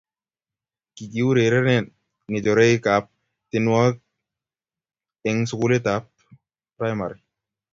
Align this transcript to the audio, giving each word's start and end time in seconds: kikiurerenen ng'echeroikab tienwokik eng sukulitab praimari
kikiurerenen 0.95 1.85
ng'echeroikab 2.29 3.03
tienwokik 3.49 3.97
eng 5.27 5.39
sukulitab 5.49 6.03
praimari 6.77 7.17